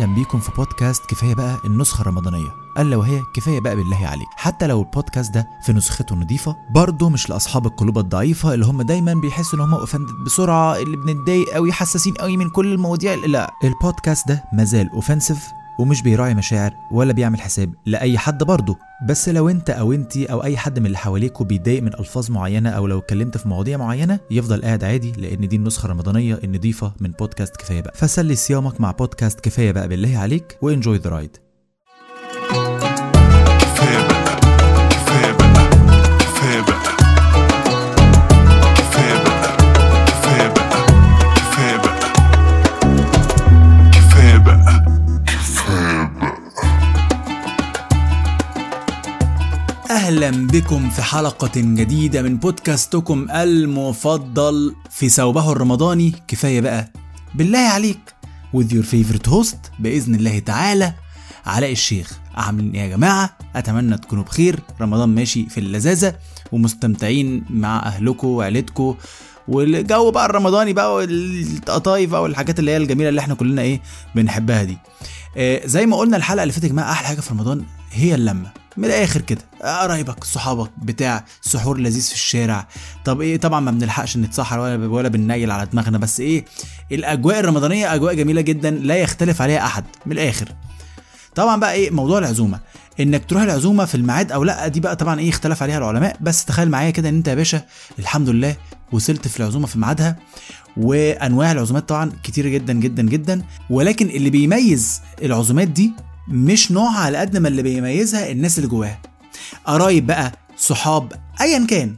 [0.00, 2.48] أهلا بيكم في بودكاست كفاية بقى النسخة الرمضانية.
[2.78, 4.28] ألا وهي كفاية بقى بالله عليك.
[4.36, 9.14] حتى لو البودكاست ده في نسخته نظيفة برضه مش لأصحاب القلوب الضعيفة اللي هم دايما
[9.14, 13.14] بيحسوا إن هم offended بسرعة اللي بنتضايق قوي حساسين قوي من كل المواضيع.
[13.14, 18.78] لا البودكاست ده مازال offensive ومش بيراعي مشاعر ولا بيعمل حساب لأي حد برضه.
[19.08, 22.70] بس لو انت أو انتي أو أي حد من اللي حواليكوا بيتضايق من ألفاظ معينة
[22.70, 27.10] أو لو اتكلمت في مواضيع معينة يفضل قاعد عادي لأن دي النسخة الرمضانية النظيفه من
[27.10, 27.92] بودكاست كفاية بقى.
[27.96, 31.36] فسلي صيامك مع بودكاست كفاية بقى بالله عليك و enjoy the ride.
[33.58, 34.24] كفاية بقى
[34.90, 35.70] كفاية بقى
[36.18, 36.89] كفاية بقى.
[50.10, 56.12] أهلا بكم في حلقة جديدة من بودكاستكم المفضل في ثوبه الرمضاني.
[56.28, 56.92] كفاية بقى
[57.34, 58.14] بالله عليك
[58.56, 60.94] with your favorite host بإذن الله تعالى.
[61.46, 64.60] علاء الشيخ عاملين إيه يا جماعة أتمنى تكونوا بخير.
[64.80, 66.14] رمضان ماشي في اللذاذة
[66.52, 68.94] ومستمتعين مع اهلكم وعيلتكم
[69.50, 73.80] والجو بقى الرمضاني بقى والقطايف بقى والحاجات اللي هي الجميلة اللي إحنا كلنا إيه
[74.14, 74.78] بنحبها دي.
[75.36, 78.50] آه زي ما قلنا الحلقة اللي فاتت يا جماعة أحلى حاجة في رمضان هي اللمة.
[78.76, 79.40] من الآخر كده.
[79.62, 82.68] قرايبك صحابك بتاع سحور لذيذ في الشارع.
[83.04, 86.44] طب إيه طبعا ما بنلحقش نتسحر ولا ولا بننيل على دماغنا بس إيه
[86.92, 89.84] الأجواء الرمضانية أجواء جميلة جدا لا يختلف عليها أحد.
[90.06, 90.48] من الآخر.
[91.34, 92.60] طبعا بقى إيه موضوع العزومة.
[93.00, 96.16] إنك تروح العزومة في الميعاد أو لأ دي بقى طبعا إيه اختلف عليها العلماء.
[96.20, 97.62] بس تخيل معايا كده إن أنت يا باشا
[97.98, 98.56] الحمد لله
[98.92, 100.16] وصلت في العزومة في ميعادها
[100.76, 103.42] وأنواع العزومات طبعا كتير جدا جدا جدا.
[103.70, 105.92] ولكن اللي بيميز العزومات دي
[106.28, 109.00] مش نوعها على قد ما اللي بيميزها الناس اللي جواها.
[109.64, 111.94] قرايب بقى صحاب ايا كان.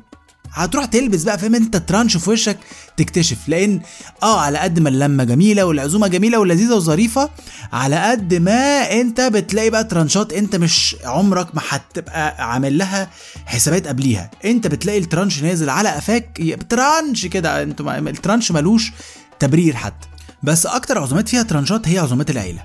[0.52, 2.58] هتروح تلبس بقى فاهم؟ انت ترانش في وشك
[2.96, 3.36] تكتشف.
[3.48, 3.80] لأن
[4.22, 7.30] آه على قد ما اللمة جميلة والعزومة جميلة ولذيذة وظريفة
[7.72, 13.10] على قد ما انت بتلاقي بقى ترانشات انت مش عمرك ما هتبقى عامل لها
[13.46, 14.30] حسابات قبليها.
[14.44, 18.92] انت بتلاقي الترانش نازل على قفاك ترانش كده انت ما- الترانش ملوش
[19.38, 20.08] تبرير حتى.
[20.42, 22.62] بس أكتر عزومات فيها ترانشات هي عزومات العيلة.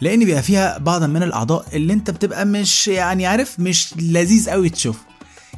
[0.00, 4.68] لأن بيبقى فيها بعضا من الأعضاء اللي انت بتبقى مش يعني عارف مش لذيذ قوي
[4.70, 4.96] تشوف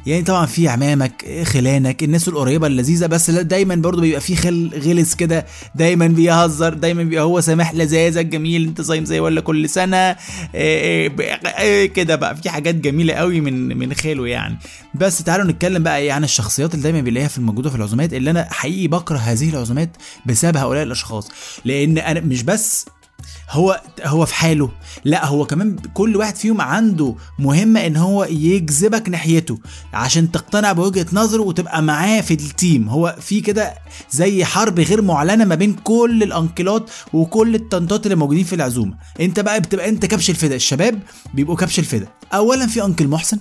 [0.05, 5.15] يعني طبعا في عمامك خلانك الناس القريبة اللذيذة بس دايما برضو بيبقى في خل غلس
[5.15, 5.45] كده
[5.75, 10.15] دايما بيهزر دايما بيبقى هو سامح لذاذك جميل انت صايم زي ولا كل سنة
[10.55, 11.21] إيه ب-
[11.59, 12.35] إيه كده بقى.
[12.37, 14.57] في حاجات جميلة قوي من من خاله يعني.
[14.95, 18.31] بس تعالوا نتكلم بقى إيه عن الشخصيات اللي دايما بنلاقيها في الموجودة في العزومات اللي
[18.31, 19.89] أنا حقيقي بكره هذه العزومات
[20.25, 21.29] بسبب هؤلاء الأشخاص.
[21.65, 22.85] لأن أنا مش بس
[23.49, 24.69] هو هو في حاله.
[25.03, 29.59] لا هو كمان كل واحد فيهم عنده مهمة إن هو يجذبك ناحيته
[29.93, 33.73] عشان تقتنع بوجهة نظره وتبقى معاه في التيم هو في كده
[34.11, 38.97] زي حرب غير معلنة ما بين كل الانكلات وكل الطنطات اللي موجودين في العزومة.
[39.19, 40.55] أنت بقى بتبقى أنت كبش الفدا.
[40.55, 40.99] الشباب
[41.33, 42.07] بيبقوا كبش الفدا.
[42.33, 43.39] اولا في أنكل محسن.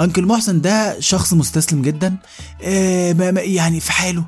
[0.00, 2.16] أنكل محسن ده شخص مستسلم جدا.
[2.62, 4.24] آه يعني في حاله.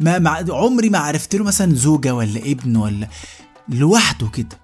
[0.00, 3.08] ما عمري ما عرفت له مثلا زوجة ولا ابن ولا
[3.68, 4.58] لوحده كده.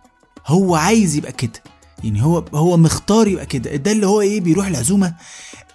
[0.46, 1.62] هو عايز يبقى كده.
[2.04, 3.76] يعني هو هو مختار يبقى كده.
[3.76, 5.14] ده اللي هو إيه بيروح العزومة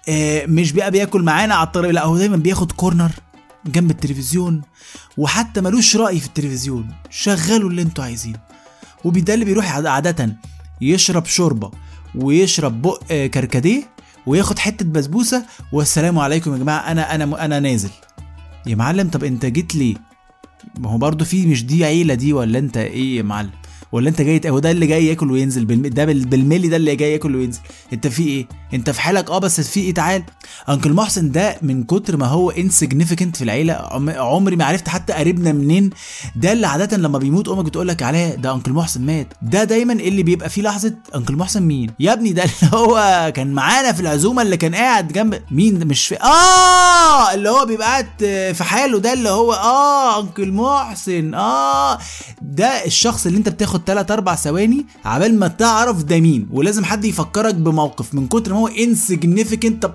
[0.08, 1.90] آه مش بقى بياكل معانا على الطريق.
[1.90, 3.10] لا هو دايما بياخد كورنر
[3.66, 4.62] جنب التلفزيون
[5.18, 6.88] وحتى ملوش رأي في التلفزيون.
[7.10, 8.38] شغلوا اللي أنتوا عايزينه.
[9.04, 10.36] وده اللي بيروح عاد- عادة
[10.80, 11.70] يشرب شوربة
[12.14, 13.82] ويشرب بق آه، كركديه
[14.26, 15.46] وياخد حتة بسبوسة.
[15.72, 17.90] والسلام عليكم يا جماعة أنا أنا أنا نازل.
[18.66, 19.94] يا معلم طب أنت جيت ليه؟
[20.78, 23.50] ما هو برضه في مش دي عيلة دي ولا انت إيه يا معلم؟
[23.94, 25.86] ولا انت جاي هو ده اللي جاي ياكل وينزل بالم...
[25.86, 26.24] ده بال...
[26.26, 27.60] بالملي ده اللي جاي ياكل وينزل.
[27.92, 30.22] انت في إيه؟ انت في حالك آه بس في إيه؟ تعال.
[30.68, 34.10] uncle محسن ده من كتر ما هو insignificant في العيلة عم...
[34.10, 35.90] عمري ما عرفت حتى قريبنا منين.
[36.36, 39.26] ده اللي عادة لما بيموت أمك بتقول لك عليه ده uncle محسن مات.
[39.42, 43.52] ده دايما اللي بيبقى فيه لحظة uncle محسن مين؟ يا ابني ده اللي هو كان
[43.52, 47.34] معانا في العزومة اللي كان قاعد جنب مين؟ مش في آه!
[47.34, 48.06] اللي هو بيبقى قاعد
[48.54, 51.98] في حاله ده اللي هو آه uncle محسن آه!
[52.42, 56.48] ده الشخص اللي انت بتاخد 3 4 ثواني عبال ما تعرف ده مين.
[56.50, 59.92] ولازم حد يفكرك بموقف من كتر ما هو insignificant طب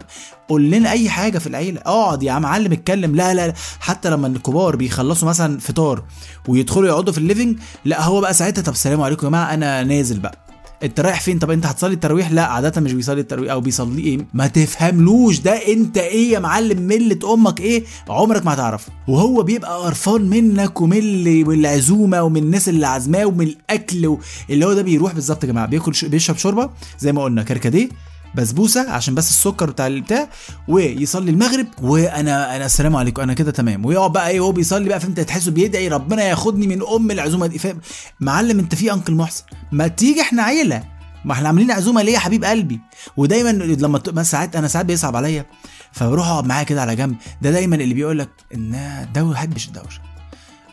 [0.50, 1.82] قول لنا أي حاجة في العيلة.
[1.82, 3.16] اقعد يا معلم اتكلم.
[3.16, 3.54] لا لا لا.
[3.80, 6.04] حتى لما الكبار بيخلصوا مثلا فطار
[6.48, 9.84] ويدخلوا يقعدوا في ال living لا هو بقى ساعتها طب السلام عليكم يا جماعة أنا
[9.84, 10.49] نازل بقى.
[10.84, 14.18] انت رايح فين؟ طب انت هتصلي التراويح؟ لا عادة مش بيصلي التراويح أو بيصلي إيه
[14.34, 18.92] ما تفهملوش ده انت إيه يا معلم؟ ملة أمك إيه؟ عمرك ما هتعرفه.
[19.08, 24.18] وهو بيبقى قرفان منك ومن اللي- من العزومة ومن الناس اللي عازماه ومن الأكل
[24.50, 25.66] اللي هو ده بيروح بالظبط يا جماعة.
[25.68, 25.92] بياكل.
[26.04, 27.90] بيشرب شوربة زي ما قلنا كركديه.
[28.36, 30.30] بسبوسة عشان بس السكر بتاع البتاع
[30.68, 33.22] ويصلي المغرب وأنا أنا السلام عليكم.
[33.22, 33.86] أنا كده تمام.
[33.86, 37.60] ويقعد بقى إيه وهو بيصلي بقى فهمت؟ تحسه بيدعي ربنا ياخدني من أم العزومة دي.
[37.60, 37.80] فاهم؟
[38.20, 40.84] معلم أنت في أنكل محسن ما تيجي إحنا عيلة.
[41.26, 42.80] ما إحنا عاملين عزومة ليه يا حبيب قلبي.
[43.18, 45.46] ودايما لما ما ساعات أنا ساعات بيصعب عليا.
[45.92, 47.16] فبروح أقعد معاه كده على جنب.
[47.42, 48.72] ده دايما اللي بيقول لك إن
[49.14, 50.00] ده ما بحبش الدوشة.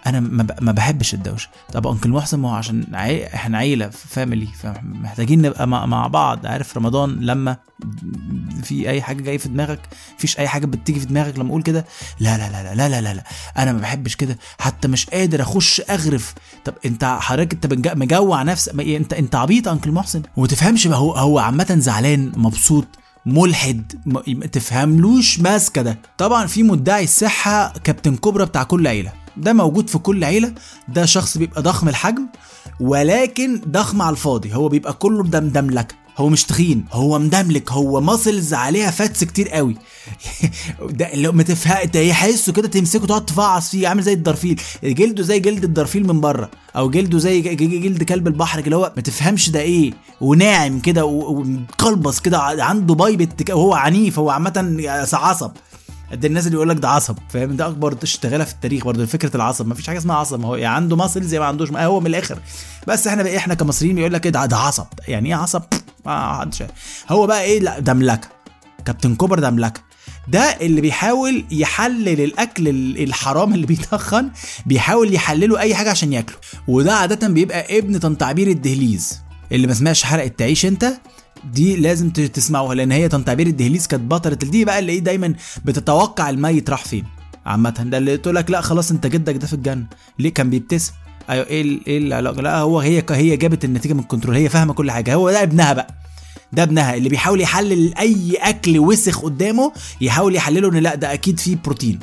[0.06, 0.20] أنا
[0.60, 1.48] ما بحبش الدوشة.
[1.72, 3.26] طب أنكل محسن ما هو عشان عي...
[3.26, 6.46] إحنا عيلة فاميلي فمحتاجين نبقى مع, بعض.
[6.46, 7.56] عارف رمضان لما
[8.62, 9.80] في أي حاجة جاية في دماغك؟
[10.16, 11.84] مفيش أي حاجة بتيجي في دماغك لما أقول كده؟
[12.20, 13.24] لا لا لا لا لا لا لا.
[13.58, 14.38] أنا ما بحبش كده.
[14.58, 16.34] حتى مش قادر أخش أغرف.
[16.64, 18.80] طب أنت حضرتك أنت مجوع نفسك.
[18.80, 20.22] إيه، أنت أنت عبيط أنكل محسن.
[20.36, 22.86] وما تفهمش هو هو عامة زعلان مبسوط
[23.26, 25.98] ملحد ما تفهملوش ماسكة ده.
[26.18, 29.12] طبعا في مدعي الصحة كابتن كوبرا بتاع كل عيلة.
[29.36, 30.52] ده موجود في كل عيلة
[30.88, 32.26] ده شخص بيبقى ضخم الحجم
[32.80, 34.54] ولكن ضخم على الفاضي.
[34.54, 39.76] هو بيبقى كله مدملك هو مش تخين هو مدملك هو muscles عليها فاتس كتير قوي.
[40.80, 44.60] ده لو ما تفهم يحسه كده تمسكه تقعد تفعص فيه عامل زي الدرفيل.
[44.84, 49.02] جلده زي جلد الدرفيل من بره أو جلده زي جلد كلب البحر كده هو ما
[49.02, 49.92] تفهمش ده إيه.
[50.20, 54.76] وناعم كده ومقلبص كده عنده بايبة وهو عنيف هو عامة
[55.12, 55.50] عصب.
[56.12, 59.36] قد الناس اللي يقول لك ده عصب فاهم؟ ده أكبر اشتغاله في التاريخ برضه فكرة
[59.36, 61.84] العصب ما فيش حاجة اسمها عصب ما هو يا عنده muscles يا ما عندوش ما
[61.84, 62.38] هو من الآخر.
[62.86, 64.86] بس إحنا بقى إحنا كمصريين بيقول لك إيه ده ده عصب.
[65.08, 65.62] يعني إيه عصب؟
[66.06, 66.62] ما حدش.
[67.08, 68.28] هو بقى إيه؟ لا ده ملكه
[68.84, 69.80] كابتن كوبر ده ملكه
[70.28, 74.30] ده اللي بيحاول يحلل الأكل ال- الحرام اللي بيتخن
[74.66, 76.36] بيحاول يحلله أي حاجة عشان ياكله.
[76.68, 79.18] وده عادة بيبقى ابن طنط عبير الدهليز
[79.52, 80.92] اللي ما سمعش حلقه تعيش أنت
[81.44, 85.34] دي لازم تسمعوها لأن هي طنط عبير الدهليز كانت بطلة دي بقى اللي إيه دايما
[85.64, 87.04] بتتوقع الميت راح فين.
[87.46, 89.86] عامة ده اللي تقول لك لا خلاص انت جدك ده في الجنة.
[90.18, 90.92] ليه كان بيبتسم؟
[91.30, 94.90] أيوه إيه إيه العلاقة؟ لا هو هي هي جابت النتيجة من الكنترول هي فاهمة كل
[94.90, 95.14] حاجة.
[95.14, 95.94] هو ده ابنها بقى
[96.52, 101.38] ده ابنها اللي بيحاول يحلل أي أكل وسخ قدامه يحاول يحلله إن لا ده أكيد
[101.38, 101.98] فيه بروتين.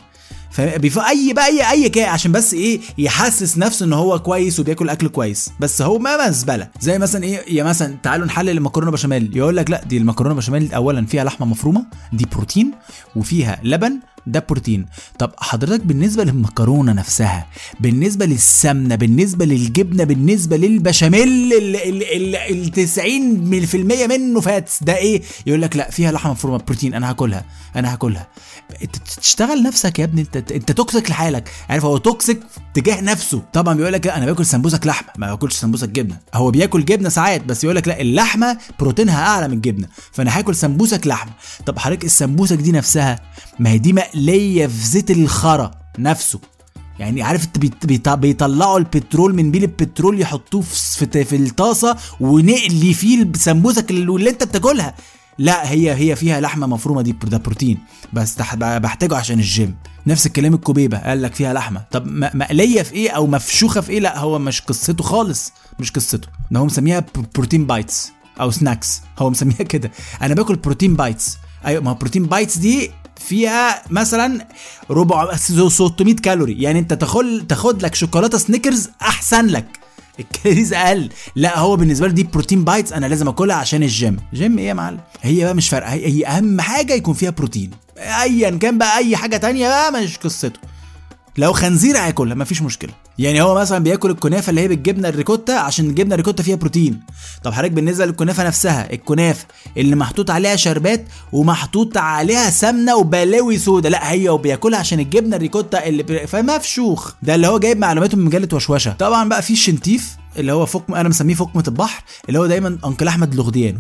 [0.60, 5.08] أي بقى اي أي كائن عشان بس إيه يحسس نفسه إن هو كويس وبياكل أكل
[5.08, 5.50] كويس.
[5.60, 9.38] بس هو ما مزبله زي مثلا إيه يا مثلا تعالوا نحلل المكرونة بشاميل.
[9.38, 12.72] يقول لك لا دي المكرونة بشاميل اولا فيها لحمة مفرومة دي بروتين
[13.16, 14.86] وفيها لبن ده بروتين.
[15.20, 17.48] طب حضرتك بالنسبة للمكرونة نفسها
[17.80, 22.72] بالنسبة للسمنة بالنسبة للجبنة بالنسبة للبشاميل ال ال ال
[23.70, 23.76] 90%
[24.10, 24.84] منه فاتس.
[24.84, 28.28] ده إيه؟ يقول لك لا فيها لحمة مفرومة بروتين أنا هاكلها أنا هاكلها.
[28.84, 31.50] أنت تشتغل نفسك يا ابني أنت أنت toxic لحالك.
[31.70, 32.40] عارف هو toxic
[32.74, 33.42] تجاه نفسه.
[33.54, 36.18] طبعا بيقول لك لا أنا باكل سمبوسك لحمة ما باكلش سمبوسك جبنة.
[36.34, 40.56] هو بياكل جبنة ساعات بس يقول لك لا اللحمة بروتينها أعلى من الجبنة فأنا هاكل
[40.56, 41.32] سمبوسك لحمة.
[41.66, 43.20] طب حضرتك السمبوسك دي نفسها
[43.60, 46.40] ما هي دي مقليه في زيت الخرا نفسه.
[47.00, 47.48] يعني عارف
[48.16, 54.96] بيطلعوا البترول من بير البترول يحطوه في في- الطاسة ونقلي فيه السمبوسك اللي انت بتاكلها.
[55.38, 57.78] لا هي هي فيها لحمة مفرومة دي ده بروتين.
[58.14, 58.36] بس
[58.80, 59.76] بحتاجه عشان الجيم.
[60.08, 60.98] نفس الكلام الكوبيبة.
[60.98, 61.84] قال لك فيها لحمة.
[61.92, 65.52] طب مقليه في إيه أو مفشوخة في إيه؟ لا هو مش قصته خالص.
[65.80, 66.28] مش قصته.
[66.52, 68.12] ده هو مسميها protein bites
[68.42, 69.02] أو snacks.
[69.20, 69.92] هو مسميها كده.
[70.22, 71.38] أنا باكل protein bites.
[71.66, 74.48] أيوه ما protein bites دي فيها مثلا
[74.90, 76.62] ربع 600 كالوري.
[76.62, 79.66] يعني انت تاخد تاخد لك شوكولاتة سنيكرز أحسن لك.
[80.20, 81.10] ال calories أقل.
[81.36, 84.18] لا هو بالنسبة لي دي protein bites أنا لازم آكلها عشان الجيم.
[84.34, 85.90] جيم إيه يا معلم؟ هي بقى مش فارقة.
[85.94, 87.72] هي أهم حاجة يكون فيها بروتين.
[87.98, 90.60] ايا كان بقى أي حاجة تانية بقى مش قصته.
[91.38, 92.92] لو خنزير هياكلها مفيش مشكلة.
[93.20, 97.00] يعني هو مثلا بياكل الكنافة اللي هي بالجبنة الريكوتا عشان الجبنة الريكوتا فيها بروتين.
[97.44, 99.46] طب حضرتك بالنسبة للكنافة نفسها الكنافة
[99.78, 105.88] اللي محطوط عليها شربات ومحطوط عليها سمنة وبلاوي سودا لا هي وبياكلها عشان الجبنة الريكوتا
[105.88, 106.28] اللي.
[106.28, 108.92] فمفشوخ ده اللي هو جايب معلوماته من مجلة وشوشة.
[108.92, 113.08] طبعا بقى في الشنتيف اللي هو فقم أنا مسميه فقمه البحر اللي هو دايما uncle
[113.08, 113.80] أحمد لغديانو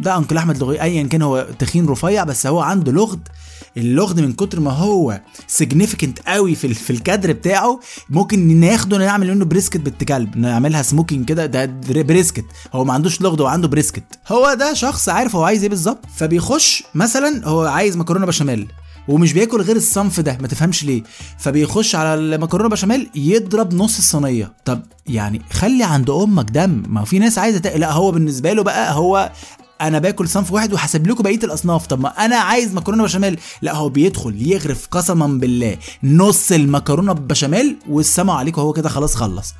[0.00, 3.28] ده uncle أحمد لغي ايا كان هو تخين رفيع بس هو عنده لغد.
[3.76, 9.44] اللغد من كتر ما هو significant قوي في في الكادر بتاعه ممكن ناخده نعمل منه
[9.44, 11.64] brisket بنت كلب نعملها smoking كده ده
[12.02, 15.68] brisket هو ما عندوش لغد هو عنده brisket هو ده شخص عارف هو عايز إيه
[15.70, 18.68] بالظبط فبيخش مثلا هو عايز مكرونة بشاميل
[19.08, 21.02] ومش بياكل غير الصنف ده ما تفهمش ليه.
[21.38, 24.52] فبيخش على المكرونه بشاميل يضرب نص الصينية.
[24.64, 26.82] طب يعني خلي عند أمك دم.
[26.88, 27.76] ما في ناس عايزة تق...
[27.76, 29.32] لا هو بالنسبة له بقى هو
[29.80, 31.86] أنا باكل صنف واحد وحاسب لكم بقية الاصناف.
[31.86, 33.40] طب ما أنا عايز مكرونة بشاميل.
[33.62, 39.54] لا هو بيدخل يغرف قسما بالله نص المكرونة بشاميل والسلام عليكم هو كده خلاص خلص.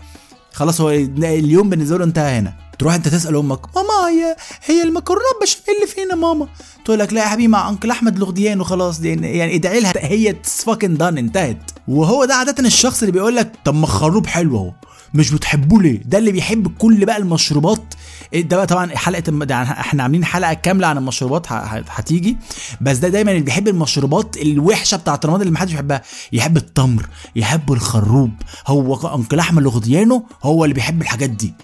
[0.52, 2.63] خلاص هو اليوم بالنسبة له انتهى هنا.
[2.78, 6.48] تروح أنت تسأل أمك ماما هي هي المكرونة بشاميل فين يا ماما.
[6.84, 8.98] تقول لك لا يا حبيبي مع أنكل أحمد لغديان وخلاص.
[9.00, 11.70] دي يعني ادعي لها هي فاكن دان انتهت.
[11.88, 14.72] وهو ده عادة الشخص اللي بيقول لك طب ما الخروب حلو أهو
[15.14, 17.94] مش بتحبوه ليه؟ ده اللي بيحب كل بقى المشروبات.
[18.34, 21.46] ده بقى طبعا حلقة ده إحنا عاملين حلقة كاملة عن المشروبات
[21.88, 22.36] هتيجي.
[22.80, 26.02] بس ده دايما اللي بيحب المشروبات الوحشة بتاعت رمضان اللي محدش بيحبها
[26.32, 28.30] يحب التمر يحب الخروب.
[28.66, 31.54] هو أنكل أحمد لغديانو هو اللي بيحب الحاجات دي.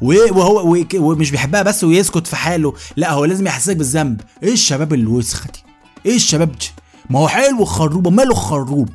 [0.00, 2.74] وهو ومش بيحبها بس ويسكت في حاله.
[2.96, 4.20] لا هو لازم يحسسك بالذنب.
[4.42, 5.62] إيه الشباب الوسخة دي؟
[6.06, 6.66] إيه الشباب دي؟
[7.10, 8.88] ما هو حلو الخروب ماله الخروب؟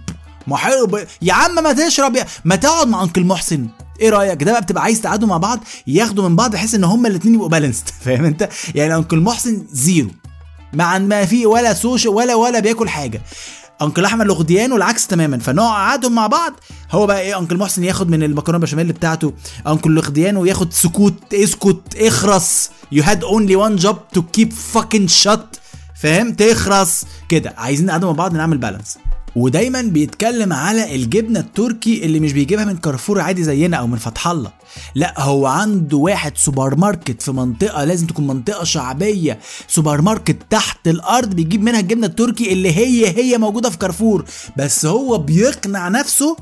[0.47, 1.03] ما حلو ب...
[1.21, 2.25] يا عم ما تشرب يا...
[2.45, 3.67] ما تقعد مع أنكل محسن.
[4.01, 7.07] إيه رأيك؟ ده بقى بتبقى عايز تقعدوا مع بعض ياخدوا من بعض بحيث إن هما
[7.07, 10.09] الاثنين يبقوا balanced فاهم أنت؟ يعني uncle محسن zero.
[10.73, 13.21] ما عن ما في ولا سوشي ولا ولا بياكل حاجة.
[13.81, 15.37] uncle احمد لغديان والعكس تماما.
[15.39, 16.53] فنقعدهم مع بعض
[16.91, 19.33] هو بقى إيه uncle محسن ياخد من المكرونة بشاميل بتاعته
[19.67, 25.55] uncle لغديان وياخد سكوت اسكت اخرس you had only one job to keep fucking shut
[26.01, 27.53] فاهم؟ تخرس كده.
[27.57, 28.97] عايزين نقعدوا مع بعض نعمل balance
[29.35, 34.27] ودايما بيتكلم على الجبنة التركي اللي مش بيجيبها من كارفور عادي زينا أو من فتح
[34.27, 34.51] الله.
[34.95, 40.87] لا هو عنده واحد سوبر ماركت في منطقة لازم تكون منطقة شعبية سوبر ماركت تحت
[40.87, 44.25] الأرض بيجيب منها الجبنة التركي اللي هي هي موجودة في كارفور.
[44.57, 46.37] بس هو بيقنع نفسه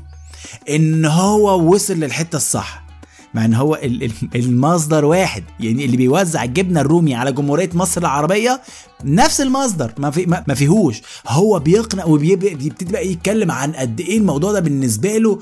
[0.70, 2.89] إن هو وصل للحتة الصح.
[3.34, 5.44] مع إن هو ال- ال- المصدر واحد.
[5.60, 8.60] يعني اللي بيوزع الجبنة الرومي على جمهورية مصر العربية
[9.04, 11.02] نفس المصدر ما في ما فيهوش.
[11.28, 15.38] هو بيقنع وبيبتدي بقى يتكلم عن قد إيه الموضوع ده بالنسبة له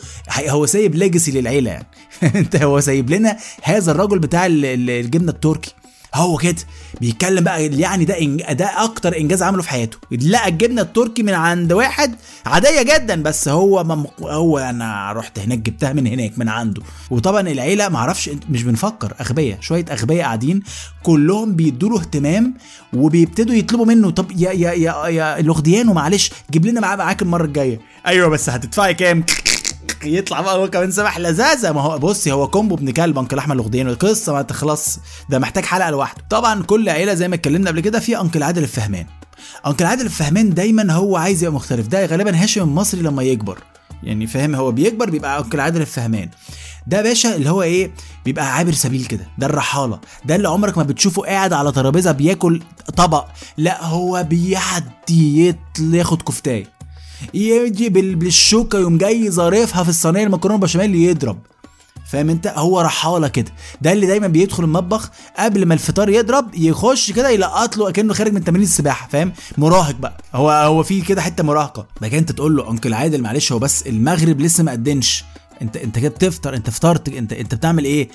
[0.49, 1.87] هو سايب ليجاسي للعيلة يعني.
[2.40, 5.73] أنت هو سايب لنا هذا الرجل بتاع ال- ال- الجبنة التركي.
[6.18, 6.56] هو كده
[7.00, 8.42] بيتكلم بقى يعني ده إنج...
[8.52, 9.96] ده أكتر إنجاز عمله في حياته.
[10.10, 12.14] لقى الجبنة التركي من عند واحد
[12.46, 14.06] عادية جدا بس هو مم...
[14.20, 16.82] هو أنا رحت هناك جبتها من هناك من عنده.
[17.10, 20.62] وطبعا العيلة معرفش مش بنفكر أغبياء شوية أغبياء قاعدين
[21.02, 22.54] كلهم بيدوا له اهتمام
[22.92, 27.80] وبيبتدوا يطلبوا منه طب يا يا يا يا معلش جيب لنا معاك المرة الجاية.
[28.06, 29.25] أيوه بس هتدفعي كام؟
[30.05, 33.57] يطلع بقى هو كمان سامح لذاذه ما هو بصي هو كومبو ابن كلب انكل احمد
[33.57, 34.99] لغديان القصة ما تخلص.
[35.28, 36.23] ده محتاج حلقة لوحده.
[36.31, 39.07] طبعا كل عيلة زي ما اتكلمنا قبل كده في أنكل عادل الفهمان.
[39.67, 41.87] أنكل عادل الفهمان دايما هو عايز يبقى مختلف.
[41.87, 43.59] ده غالبا هاشم المصري لما يكبر.
[44.02, 46.28] يعني فاهم؟ هو بيكبر بيبقى أنكل عادل الفهمان.
[46.87, 47.90] ده باشا اللي هو إيه؟
[48.25, 49.26] بيبقى عابر سبيل كده.
[49.38, 50.00] ده الرحالة.
[50.25, 52.62] ده اللي عمرك ما بتشوفه قاعد على ترابيزة بياكل
[52.97, 53.25] طبق.
[53.57, 56.77] لا هو بيعدي ياخد كفتاية.
[57.34, 61.38] يجي بال- بالشوكة يقوم جاي ظارفها في الصينية المكرونة بشاميل يضرب.
[62.10, 63.52] فاهم انت؟ هو رحاله كده.
[63.80, 68.32] ده اللي دايما بيدخل المطبخ قبل ما الفطار يضرب يخش كده يلقط له كأنه خارج
[68.32, 70.16] من تمارين السباحة فاهم؟ مراهق بقى.
[70.34, 71.87] هو هو في كده حتة مراهقة.
[72.00, 75.25] بعد انت تقول له أنكل عادل معلش هو بس المغرب لسه ما قدنش.
[75.62, 78.08] انت انت كده بتفطر انت فطرت انت انت بتعمل إيه؟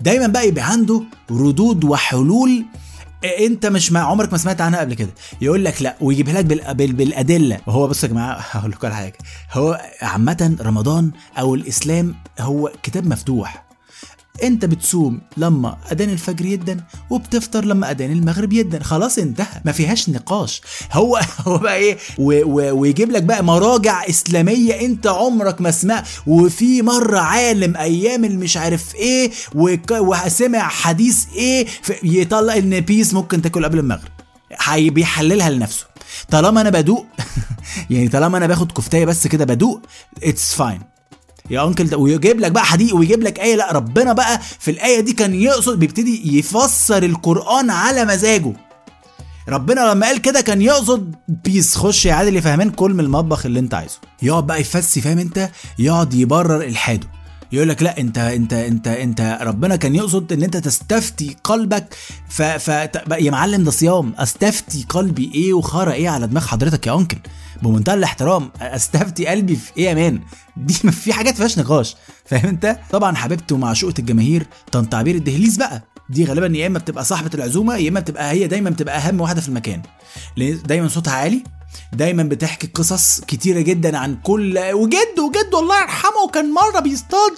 [0.00, 2.64] دايما بقى يبقى عنده ردود وحلول
[3.24, 5.10] انت مش مع عمرك ما سمعت عنها قبل كده.
[5.40, 6.74] يقول لك لا ويجيبها لك بال...
[6.74, 6.92] بال...
[6.92, 7.60] بالأدلة.
[7.66, 9.18] وهو بص يا جماعة هقول لكم على حاجة.
[9.52, 13.69] هو عامة رمضان أو الإسلام هو كتاب مفتوح.
[14.42, 16.80] انت بتصوم لما أذان الفجر يدن
[17.10, 18.82] وبتفطر لما أذان المغرب يدن.
[18.82, 20.60] خلاص انتهى ما فيهاش نقاش.
[20.92, 21.98] هو هو بقى إيه؟
[22.72, 28.94] ويجيب لك بقى مراجع إسلامية انت عمرك ما سمع وفي مرة عالم أيام المش عارف
[28.94, 31.66] إيه وسمع حديث إيه
[32.02, 34.10] يطلع إن بيس ممكن تاكل قبل المغرب.
[34.76, 35.86] بيحللها لنفسه.
[36.30, 37.06] طالما أنا بدوق
[37.90, 39.82] يعني طالما أنا باخد كفتاية بس كده بدوق
[40.24, 40.80] it's fine
[41.50, 43.56] يا uncle ده ويجيب لك بقى حديث ويجيب لك آية.
[43.56, 48.52] لا ربنا بقى في الآية دي كان يقصد بيبتدي يفسر القرآن على مزاجه.
[49.48, 53.60] ربنا لما قال كده كان يقصد بيس خش يا عادل يفهمان كل من المطبخ اللي
[53.60, 53.98] انت عايزه.
[54.22, 57.06] يقعد بقى يفسي فاهم انت؟ يقعد يبرر الحاده
[57.52, 61.94] يقول لك لا انت انت انت انت ربنا كان يقصد ان انت تستفتي قلبك.
[62.28, 62.68] ف, ف
[63.18, 64.14] يا معلم ده صيام.
[64.18, 67.18] استفتي قلبي إيه وخرا إيه على دماغ حضرتك يا انكل
[67.62, 70.20] بمنتهى الاحترام استفتي قلبي في إيه يا مان؟
[70.56, 75.56] دي ما في حاجات فيهاش نقاش فاهم أنت؟ طبعا حبيبته ومعشوقه الجماهير طنط عبير الدهليز
[75.56, 75.82] بقى.
[76.10, 79.40] دي غالبا يا إما بتبقى صاحبة العزومة يا إما بتبقى هي دايما بتبقى أهم واحدة
[79.40, 79.82] في المكان.
[80.64, 81.44] دايما صوتها عالي
[81.92, 87.32] دايما بتحكي قصص كتيرة جدا عن كل وجد وجد الله يرحمه كان مرة بيصطاد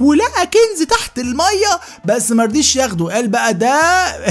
[0.00, 3.12] ولقى كنز تحت المية بس ما رضيش ياخده.
[3.14, 3.80] قال بقى ده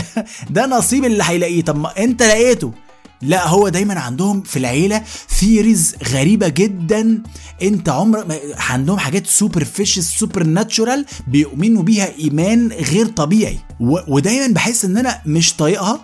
[0.50, 1.62] ده نصيب اللي هيلاقيه.
[1.64, 2.72] طب ما أنت لقيته.
[3.24, 5.04] لا هو دايما عندهم في العيلة
[5.40, 7.24] ثيريز غريبة جدا
[7.62, 13.60] انت عمر ما- عندهم حاجات superstitious supernatural بيؤمنوا بيها إيمان غير طبيعي.
[14.08, 16.02] ودايما بحس إن أنا مش طايقها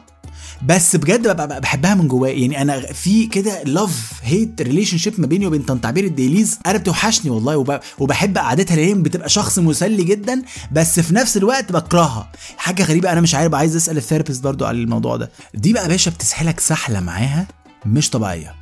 [0.66, 1.28] بس بجد
[1.62, 2.34] بحبها من جوايا.
[2.34, 7.32] يعني أنا في كده love hate relationship ما بيني وبين طنط عبير الدهليز أنا بتوحشني
[7.32, 7.80] والله وب...
[8.00, 12.32] وبحب قعدتها لأن بتبقى شخص مسلي جدا بس في نفس الوقت بكرهها.
[12.58, 15.32] حاجة غريبة أنا مش عارف عايز أسأل ال therapist برضو على الموضوع ده.
[15.54, 17.48] دي بقى باشا بتسحلك سحلة معاها
[17.86, 18.56] مش طبيعية.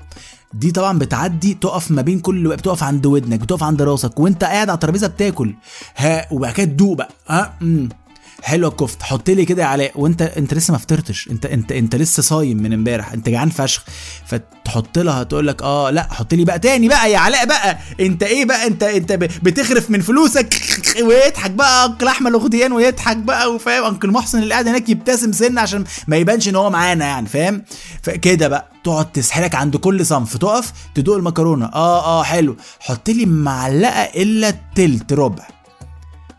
[0.53, 4.69] دي طبعا بتعدي تقف ما بين كل بتقف عند ودنك بتقف عند راسك وأنت قاعد
[4.69, 5.53] على الترابيزة بتاكل.
[5.97, 7.09] ها وبعد كده تدوق بقى.
[7.27, 7.89] ها امم
[8.43, 11.95] حلوة الكفته حط لي كده يا علاء وانت انت لسه ما فطرتش انت انت انت
[11.95, 13.83] لسه صايم من امبارح انت جعان فشخ
[14.25, 18.23] فتحط لها تقول لك آه لا حط لي بقى تاني بقى يا علاء بقى انت
[18.23, 20.53] إيه بقى انت انت بتخرف من فلوسك
[21.01, 25.61] ويضحك بقى أنكل أحمد الغديان ويضحك بقى وفاهم أنكل محسن اللي قاعد هناك يبتسم سنة
[25.61, 27.63] عشان ما يبانش إن هو معانا يعني فاهم؟
[28.03, 33.25] فكده بقى تقعد تسحلك عند كل صنف تقف تدوق المكرونة آه آه حلو حط لي
[33.25, 35.43] معلقة إلا التلت ربع.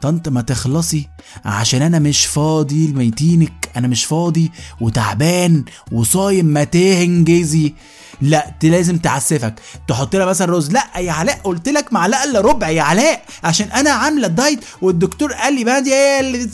[0.00, 1.08] طنط ما تخلصي
[1.44, 7.74] عشان أنا مش فاضي لميتينك أنا مش فاضي وتعبان وصايم ما تنجزي
[8.20, 9.54] لا لازم تعسفك.
[9.88, 10.70] تحط لها مثلا رز.
[10.70, 15.32] لا يا علاء قلت لك معلقة إلا ربع يا علاء عشان أنا عاملة الدايت والدكتور
[15.32, 16.48] قال لي بقى دي اللي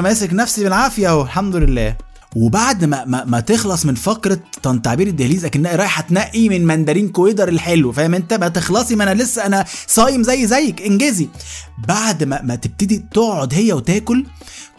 [0.00, 1.96] ماسك نفسي بالعافية أهو الحمد لله.
[2.36, 7.08] وبعد ما ما, ما تخلص من فقرة طنط عبير الدهليز أكنها رايحة تنقي من مندرين
[7.08, 11.28] كويدر الحلو فاهم أنت؟ ما تخلصي ما أنا لسه أنا صايم زي زيك انجزي
[11.88, 14.26] بعد ما ما تبتدي تقعد هي وتاكل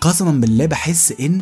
[0.02, 1.42] قسما بالله بحس إن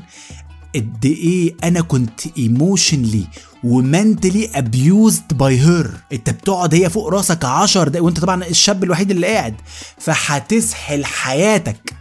[0.76, 3.28] قد إيه أنا كنت emotionally
[3.64, 8.84] و mentally abused by her أنت بتقعد هي فوق راسك 10 دقايق وأنت طبعا الشاب
[8.84, 9.56] الوحيد اللي قاعد.
[9.98, 11.94] فهتسحل حياتك.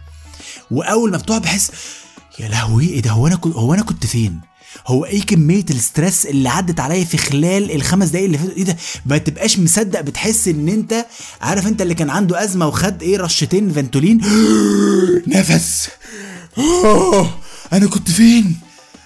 [0.71, 1.71] وأول ما بتقعد بحس
[2.39, 4.41] يا لهوي إيه ده؟ هو أنا كنت هو أنا كنت فين؟
[4.87, 8.77] هو إيه كمية الستريس اللي عدت عليا في خلال الخمس دقايق اللي فاتوا إيه ده؟
[9.05, 11.05] ما تبقاش مصدق بتحس إن أنت
[11.41, 14.21] عارف أنت اللي كان عنده أزمة وخد إيه رشتين فنتولين؟
[15.27, 15.89] نفس!
[17.73, 18.55] أنا كنت فين؟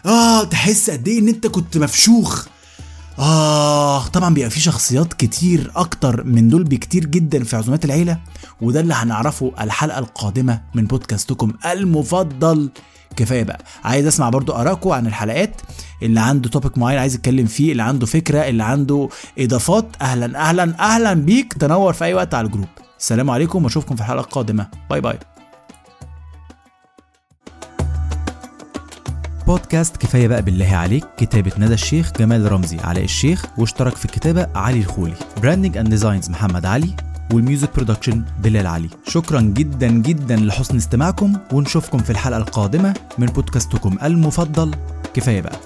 [0.06, 2.46] آه تحس قد إيه إن أنت كنت مفشوخ.
[3.20, 8.18] آه طبعا بيبقى في شخصيات كتير أكتر من دول بكتير جدا في عزومات العيلة
[8.62, 12.70] وده اللي هنعرفه الحلقة القادمة من بودكاستكم المفضل.
[13.16, 15.62] كفاية بقى عايز أسمع برضو ارائكم عن الحلقات
[16.04, 19.10] اللي عنده topic معين عايز يتكلم فيه اللي عنده فكرة اللي عنده
[19.40, 21.54] إضافات أهلا أهلا أهلا بيك.
[21.54, 22.68] تنور في أي وقت على الجروب.
[23.00, 24.68] السلام عليكم وأشوفكم في الحلقة القادمة.
[24.90, 25.20] bye bye.
[29.48, 34.48] بودكاست كفاية بقى بالله عليك كتابة ندى الشيخ جمال رمزي علاء الشيخ واشترك في الكتابة
[34.56, 35.14] علي الخولي.
[35.42, 36.90] branding and designs محمد علي
[37.34, 38.90] وال music production بلال علي.
[39.08, 44.76] شكرا جدا جدا لحسن استماعكم ونشوفكم في الحلقة القادمة من بودكاستكم المفضل
[45.14, 45.60] كفاية بقى.